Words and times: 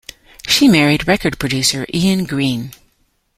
She 0.47 0.67
married 0.67 1.07
record 1.07 1.37
producer 1.37 1.85
Ian 1.93 2.23
Green. 2.25 2.71